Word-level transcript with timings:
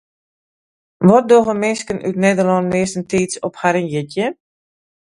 Wat 1.07 1.27
dogge 1.31 1.55
minsken 1.63 2.03
út 2.07 2.15
Nederlân 2.25 2.69
meastentiids 2.73 3.35
op 3.47 3.53
harren 3.61 3.89
jierdei? 3.91 4.29